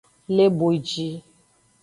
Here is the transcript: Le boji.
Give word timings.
Le 0.35 0.45
boji. 0.57 1.05